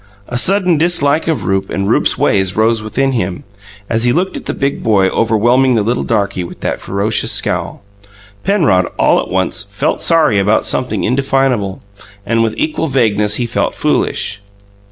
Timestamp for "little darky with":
5.83-6.61